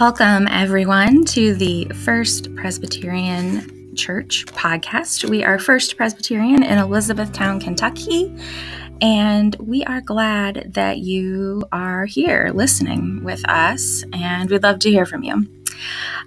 [0.00, 5.28] Welcome, everyone, to the First Presbyterian Church podcast.
[5.28, 8.32] We are First Presbyterian in Elizabethtown, Kentucky,
[9.00, 14.90] and we are glad that you are here listening with us, and we'd love to
[14.90, 15.48] hear from you.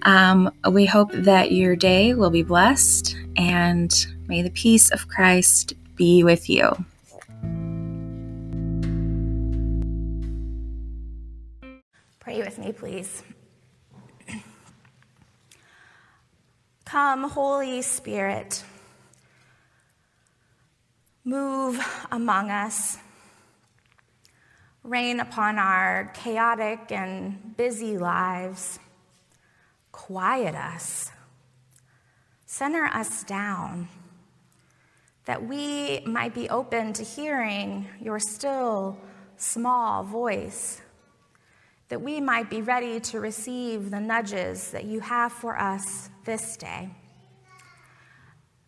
[0.01, 5.75] Um, we hope that your day will be blessed, and may the peace of Christ
[5.95, 6.71] be with you.
[12.19, 13.23] Pray with me, please.
[16.91, 18.65] Come, Holy Spirit,
[21.23, 21.79] move
[22.11, 22.97] among us,
[24.83, 28.77] reign upon our chaotic and busy lives,
[29.93, 31.09] quiet us,
[32.45, 33.87] center us down,
[35.23, 38.97] that we might be open to hearing your still
[39.37, 40.81] small voice
[41.91, 46.55] that we might be ready to receive the nudges that you have for us this
[46.55, 46.89] day.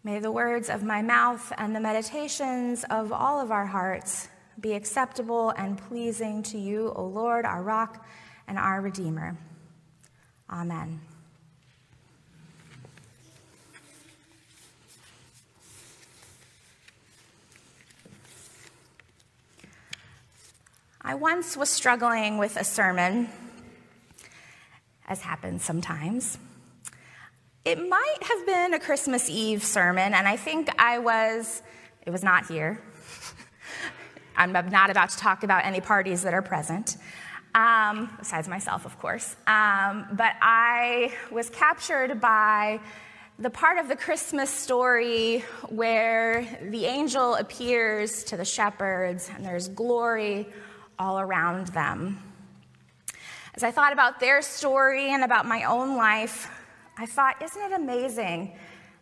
[0.03, 4.27] May the words of my mouth and the meditations of all of our hearts
[4.59, 8.05] be acceptable and pleasing to you, O Lord, our rock
[8.49, 9.38] and our Redeemer.
[10.49, 10.99] Amen.
[21.05, 23.27] I once was struggling with a sermon,
[25.05, 26.37] as happens sometimes.
[27.65, 31.61] It might have been a Christmas Eve sermon, and I think I was,
[32.05, 32.81] it was not here.
[34.37, 36.95] I'm not about to talk about any parties that are present,
[37.53, 39.35] um, besides myself, of course.
[39.45, 42.79] Um, but I was captured by
[43.39, 49.67] the part of the Christmas story where the angel appears to the shepherds and there's
[49.67, 50.47] glory
[50.97, 52.19] all around them.
[53.56, 56.50] As I thought about their story and about my own life,
[56.97, 58.56] I thought, isn't it amazing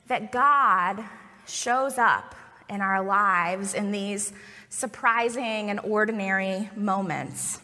[0.08, 1.04] that God
[1.48, 2.36] shows up
[2.70, 4.34] in our lives in these
[4.70, 7.60] surprising and ordinary moments?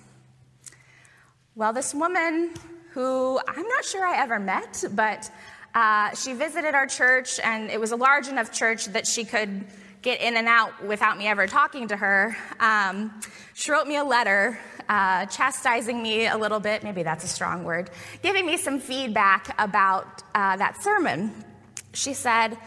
[1.56, 2.54] Well, this woman
[2.92, 5.30] who I'm not sure I ever met, but
[5.76, 9.66] uh, she visited our church, and it was a large enough church that she could
[10.08, 12.38] get in and out without me ever talking to her.
[12.62, 13.12] Um,
[13.54, 14.58] she wrote me a letter
[14.88, 17.90] uh, chastising me a little bit, maybe that's a strong word,
[18.24, 21.44] giving me some feedback about uh, that sermon.
[21.92, 22.58] She said,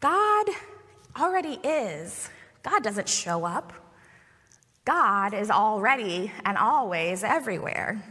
[0.00, 0.46] God
[1.20, 2.30] already is.
[2.62, 3.74] God doesn't show up.
[4.86, 8.02] God is already and always everywhere.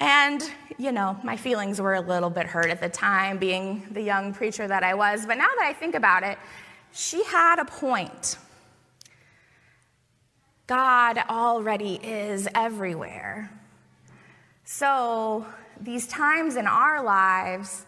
[0.00, 0.40] And,
[0.78, 4.32] you know, my feelings were a little bit hurt at the time, being the young
[4.34, 5.26] preacher that I was.
[5.26, 6.38] But now that I think about it,
[6.92, 8.36] she had a point.
[10.66, 13.50] God already is everywhere.
[14.64, 15.44] So,
[15.80, 17.84] these times in our lives,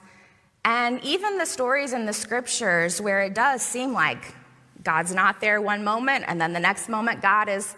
[0.65, 4.35] and even the stories in the scriptures where it does seem like
[4.83, 7.75] God's not there one moment, and then the next moment God is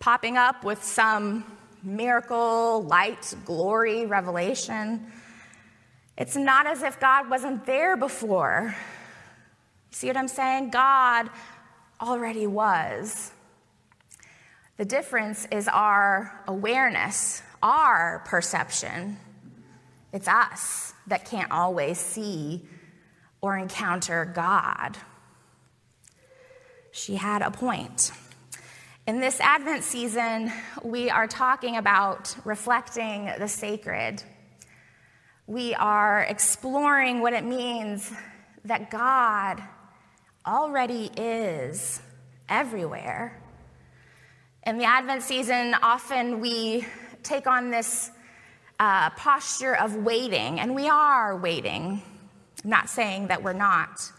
[0.00, 1.44] popping up with some
[1.82, 5.06] miracle, light, glory, revelation.
[6.16, 8.74] It's not as if God wasn't there before.
[9.98, 10.70] See what I'm saying?
[10.70, 11.28] God
[12.00, 13.32] already was.
[14.76, 19.16] The difference is our awareness, our perception.
[20.12, 22.64] It's us that can't always see
[23.40, 24.96] or encounter God.
[26.92, 28.12] She had a point.
[29.08, 30.52] In this Advent season,
[30.84, 34.22] we are talking about reflecting the sacred.
[35.48, 38.12] We are exploring what it means
[38.64, 39.60] that God
[40.48, 42.00] already is
[42.48, 43.38] everywhere.
[44.66, 46.86] In the Advent season, often we
[47.22, 48.10] take on this
[48.80, 52.02] uh, posture of waiting, and we are waiting.
[52.64, 54.10] I'm not saying that we're not.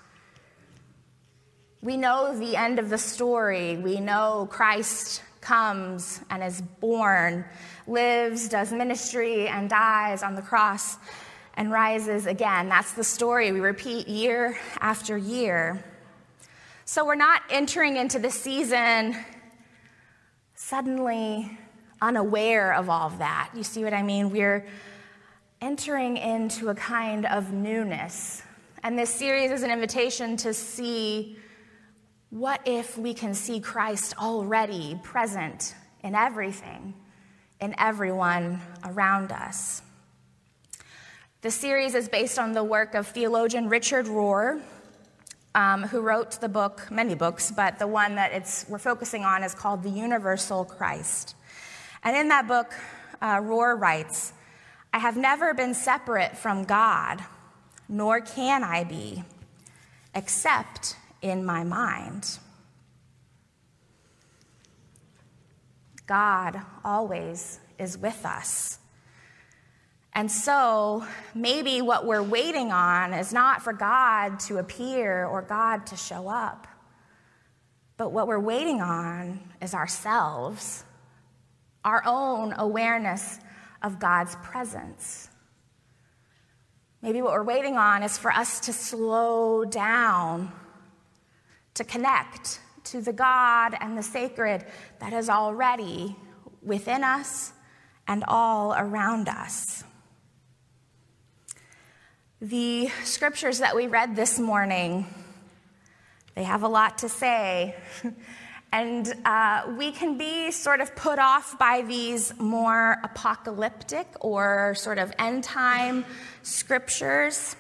[1.82, 3.78] We know the end of the story.
[3.78, 7.44] We know Christ comes and is born,
[7.88, 10.98] lives, does ministry, and dies on the cross
[11.56, 12.70] and rises again.
[12.70, 15.84] That's the story we repeat year after year.
[16.92, 19.16] So we're not entering into the season
[20.56, 21.56] suddenly
[22.02, 23.52] unaware of all of that.
[23.54, 24.32] You see what I mean?
[24.32, 24.66] We're
[25.62, 28.42] entering into a kind of newness.
[28.82, 31.38] And this series is an invitation to see
[32.32, 36.96] what if we can see Christ already present in everything,
[37.62, 39.84] in everyone around us.
[41.42, 44.60] The series is based on the work of theologian Richard Rohr,
[45.60, 49.54] um, who wrote the book, many books, but the one that we're focusing on is
[49.54, 51.36] called The Universal Christ.
[52.02, 52.74] And in that book,
[53.22, 54.32] uh, Rohr writes
[54.94, 57.22] I have never been separate from God,
[57.90, 59.26] nor can I be,
[60.16, 62.40] except in my mind.
[66.08, 68.79] God always is with us.
[70.14, 75.86] And so maybe what we're waiting on is not for God to appear or God
[75.88, 76.68] to show up,
[77.98, 80.84] but what we're waiting on is ourselves,
[81.84, 83.40] our own awareness
[83.82, 85.30] of God's presence.
[87.02, 90.52] Maybe what we're waiting on is for us to slow down,
[91.76, 94.66] to connect to the God and the sacred
[95.00, 96.16] that is already
[96.62, 97.54] within us
[98.08, 99.84] and all around us.
[102.42, 105.06] The scriptures that we read this morning,
[106.36, 107.76] they have a lot to say.
[108.72, 115.00] And uh, we can be sort of put off by these more apocalyptic or sort
[115.00, 116.06] of end time
[116.44, 117.56] scriptures.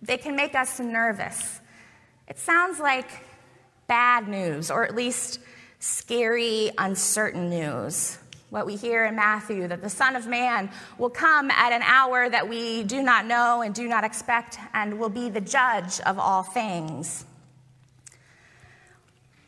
[0.00, 1.60] They can make us nervous.
[2.26, 3.10] It sounds like
[3.86, 5.40] bad news, or at least
[5.78, 8.16] scary, uncertain news.
[8.48, 12.28] What we hear in Matthew that the Son of Man will come at an hour
[12.28, 16.18] that we do not know and do not expect and will be the judge of
[16.20, 17.24] all things.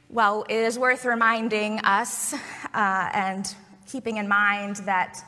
[0.09, 3.55] Well, it is worth reminding us uh, and
[3.87, 5.23] keeping in mind that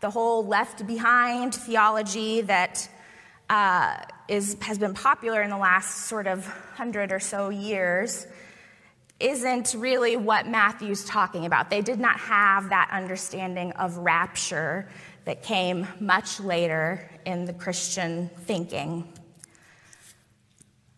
[0.00, 2.88] the whole left behind theology that
[3.50, 3.96] uh,
[4.28, 8.26] is, has been popular in the last sort of hundred or so years
[9.18, 11.70] isn't really what Matthew's talking about.
[11.70, 14.88] They did not have that understanding of rapture
[15.24, 19.10] that came much later in the Christian thinking.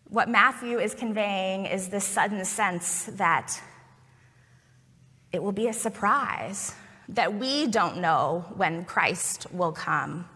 [0.09, 3.61] What Matthew is conveying is this sudden sense that
[5.31, 6.73] it will be a surprise,
[7.09, 10.27] that we don't know when Christ will come.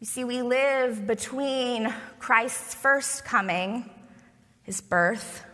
[0.00, 3.88] You see, we live between Christ's first coming,
[4.62, 5.45] his birth,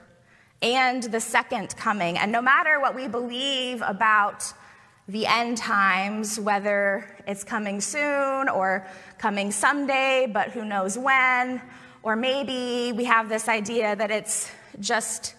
[0.62, 2.16] and the second coming.
[2.16, 4.52] And no matter what we believe about
[5.08, 8.86] the end times, whether it's coming soon or
[9.18, 11.60] coming someday, but who knows when,
[12.02, 15.34] or maybe we have this idea that it's just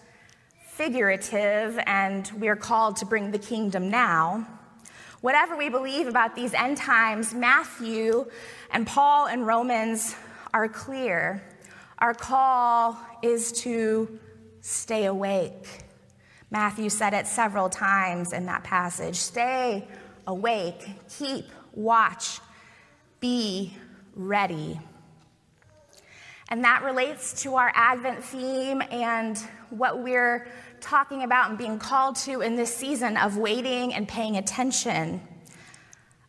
[0.68, 4.46] figurative and we're called to bring the kingdom now.
[5.22, 8.26] Whatever we believe about these end times, Matthew
[8.70, 10.14] and Paul and Romans
[10.52, 11.42] are clear.
[11.98, 14.18] Our call is to
[14.64, 15.80] stay awake.
[16.50, 19.86] Matthew said it several times in that passage stay
[20.26, 21.44] awake, keep
[21.74, 22.40] watch,
[23.20, 23.76] be
[24.16, 24.80] ready.
[26.48, 29.36] And that relates to our Advent theme and
[29.68, 30.48] what we're
[30.80, 35.20] talking about and being called to in this season of waiting and paying attention,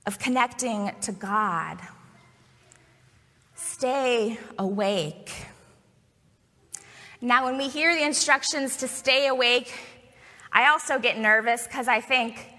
[0.06, 1.80] of connecting to God.
[3.56, 5.32] Stay awake.
[7.26, 9.74] Now, when we hear the instructions to stay awake,
[10.52, 12.54] I also get nervous because I think,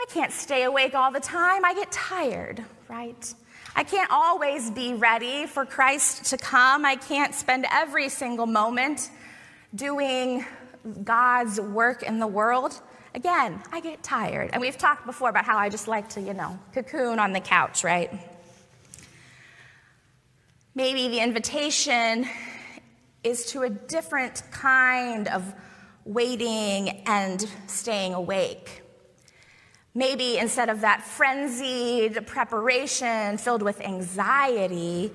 [0.00, 1.62] I can't stay awake all the time.
[1.62, 3.34] I get tired, right?
[3.76, 6.86] I can't always be ready for Christ to come.
[6.86, 9.10] I can't spend every single moment
[9.74, 10.42] doing
[11.04, 12.80] God's work in the world.
[13.14, 14.48] Again, I get tired.
[14.54, 17.40] And we've talked before about how I just like to, you know, cocoon on the
[17.40, 18.10] couch, right?
[20.74, 22.26] Maybe the invitation
[23.24, 25.54] is to a different kind of
[26.04, 28.82] waiting and staying awake.
[29.94, 35.10] Maybe instead of that frenzied preparation filled with anxiety,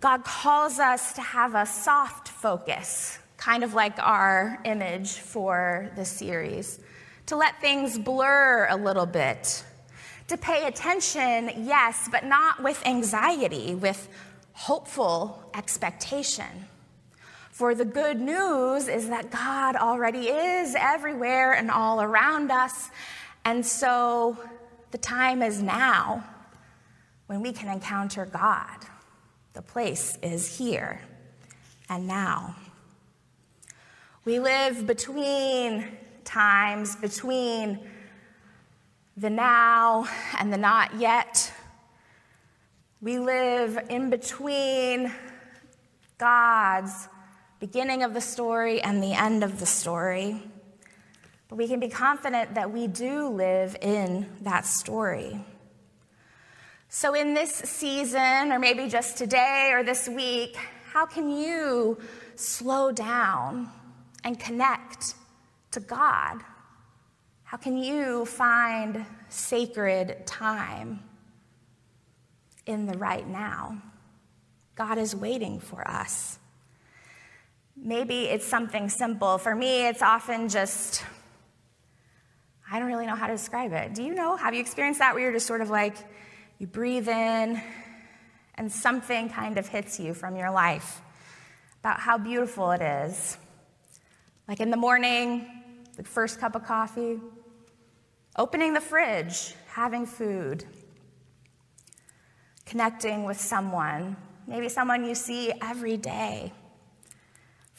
[0.00, 6.04] God calls us to have a soft focus, kind of like our image for the
[6.04, 6.80] series,
[7.26, 9.64] to let things blur a little bit,
[10.28, 14.08] to pay attention, yes, but not with anxiety, with
[14.52, 16.66] hopeful expectation.
[17.52, 22.88] For the good news is that God already is everywhere and all around us,
[23.44, 24.38] and so
[24.90, 26.24] the time is now
[27.26, 28.86] when we can encounter God.
[29.52, 31.02] The place is here
[31.90, 32.56] and now.
[34.24, 35.86] We live between
[36.24, 37.80] times, between
[39.18, 41.52] the now and the not yet.
[43.02, 45.12] We live in between
[46.16, 47.08] God's
[47.62, 50.42] beginning of the story and the end of the story.
[51.48, 55.38] But we can be confident that we do live in that story.
[56.88, 60.56] So, in this season, or maybe just today or this week,
[60.92, 61.98] how can you
[62.34, 63.70] slow down
[64.24, 65.14] and connect
[65.70, 66.40] to God?
[67.44, 70.98] How can you find sacred time?
[72.66, 73.82] in the right now.
[74.74, 76.38] God is waiting for us.
[77.76, 79.38] Maybe it's something simple.
[79.38, 81.04] For me, it's often just,
[82.70, 83.94] I don't really know how to describe it.
[83.94, 84.36] Do you know?
[84.36, 85.96] Have you experienced that where you're just sort of like,
[86.58, 87.60] you breathe in
[88.54, 91.00] and something kind of hits you from your life
[91.80, 93.36] about how beautiful it is?
[94.46, 95.46] Like in the morning,
[95.96, 97.20] the first cup of coffee,
[98.36, 100.64] opening the fridge, having food,
[102.66, 106.52] connecting with someone, maybe someone you see every day.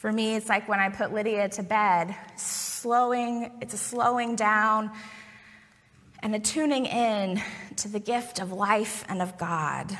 [0.04, 4.90] For me, it's like when I put Lydia to bed, slowing, it's a slowing down
[6.22, 7.40] and a tuning in
[7.76, 9.98] to the gift of life and of God.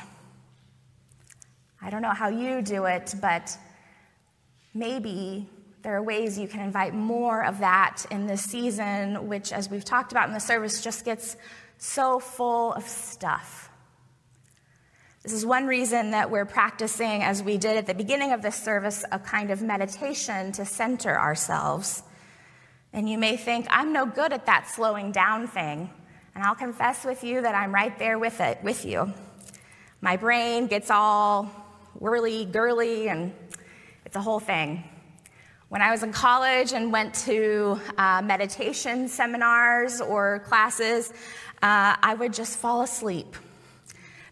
[1.81, 3.57] I don't know how you do it, but
[4.75, 5.49] maybe
[5.81, 9.85] there are ways you can invite more of that in this season, which, as we've
[9.85, 11.35] talked about in the service, just gets
[11.79, 13.71] so full of stuff.
[15.25, 18.55] This is one reason that we're practicing, as we did at the beginning of this
[18.55, 22.03] service, a kind of meditation to center ourselves.
[22.93, 25.89] And you may think, I'm no good at that slowing down thing.
[26.35, 29.11] And I'll confess with you that I'm right there with it, with you.
[29.99, 31.45] My brain gets all
[31.95, 33.33] whirly, girly, and
[34.05, 34.83] it's a whole thing.
[35.69, 41.11] When I was in college and went to uh, meditation seminars or classes,
[41.63, 43.35] uh, I would just fall asleep.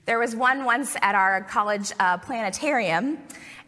[0.06, 3.20] There was one once at our college uh, planetarium,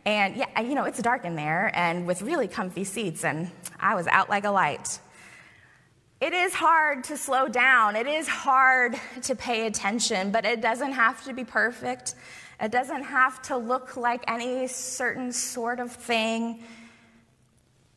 [0.05, 3.49] and yeah, you know, it's dark in there and with really comfy seats, and
[3.79, 4.99] I was out like a light.
[6.19, 7.95] It is hard to slow down.
[7.95, 12.15] It is hard to pay attention, but it doesn't have to be perfect.
[12.59, 16.63] It doesn't have to look like any certain sort of thing.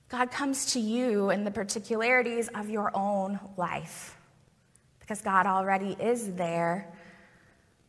[0.08, 4.16] God comes to you in the particularities of your own life
[5.00, 6.92] because God already is there,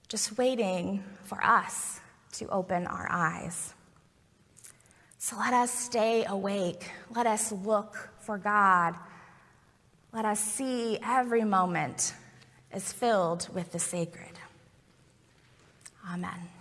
[0.09, 2.01] just waiting for us
[2.33, 3.73] to open our eyes.
[5.19, 6.89] So let us stay awake.
[7.15, 8.95] Let us look for God.
[10.11, 12.13] Let us see every moment
[12.73, 14.39] is filled with the sacred.
[16.11, 16.58] Amen.